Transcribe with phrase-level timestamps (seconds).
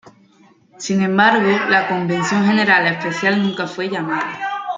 [0.79, 4.49] Sin embargo, la Convención General Especial nunca fue llamada.